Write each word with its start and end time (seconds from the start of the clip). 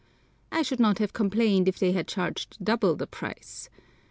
I 0.51 0.63
should 0.63 0.79
not 0.79 0.97
have 0.97 1.13
complained 1.13 1.67
if 1.67 1.77
they 1.77 1.91
had 1.91 2.07
charged 2.07 2.57
double 2.65 2.95
the 2.95 3.05
price. 3.05 3.69